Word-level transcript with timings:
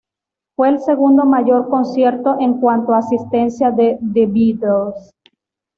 Fue 0.55 0.69
el 0.69 0.79
segundo 0.79 1.25
mayor 1.25 1.69
concierto 1.69 2.35
en 2.39 2.59
cuanto 2.59 2.91
a 2.91 2.97
asistencia 2.97 3.69
de 3.69 3.99
The 4.15 4.25
Beatles. 4.25 5.13